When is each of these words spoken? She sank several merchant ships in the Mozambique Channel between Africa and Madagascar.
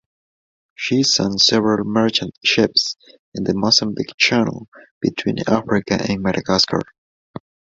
She 0.73 1.03
sank 1.03 1.43
several 1.43 1.85
merchant 1.85 2.35
ships 2.43 2.95
in 3.35 3.43
the 3.43 3.53
Mozambique 3.53 4.17
Channel 4.17 4.67
between 4.99 5.35
Africa 5.47 5.99
and 6.09 6.23
Madagascar. 6.23 6.81